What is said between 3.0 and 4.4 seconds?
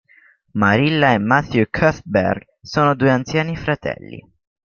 anziani fratelli.